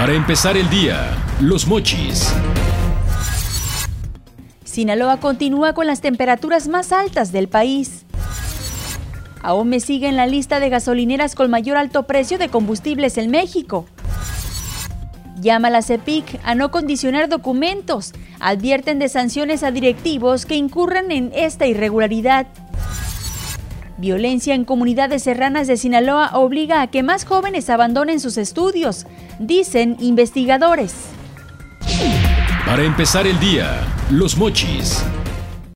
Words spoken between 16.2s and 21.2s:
a no condicionar documentos. Advierten de sanciones a directivos que incurren